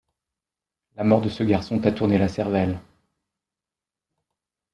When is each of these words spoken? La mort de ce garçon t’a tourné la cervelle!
La 0.95 1.03
mort 1.03 1.21
de 1.21 1.29
ce 1.29 1.43
garçon 1.43 1.77
t’a 1.77 1.91
tourné 1.91 2.17
la 2.17 2.27
cervelle! 2.27 2.81